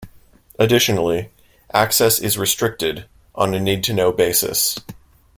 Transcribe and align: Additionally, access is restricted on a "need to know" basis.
Additionally, 0.57 1.29
access 1.75 2.17
is 2.17 2.35
restricted 2.35 3.05
on 3.35 3.53
a 3.53 3.59
"need 3.59 3.83
to 3.83 3.93
know" 3.93 4.11
basis. 4.11 4.79